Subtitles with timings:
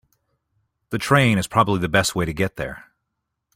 [0.89, 2.85] The train is probably the best way to get there.